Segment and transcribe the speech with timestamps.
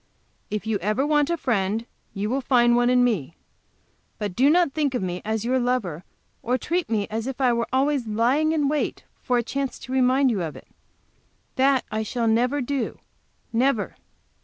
[0.49, 3.35] If you ever want a friend you will find one in me.
[4.17, 6.03] But do not think of me as your lover,
[6.41, 9.91] or treat me as if I were always lying in wait for a chance to
[9.93, 10.67] remind you of it.
[11.55, 12.97] That I shall never do,
[13.53, 13.95] never."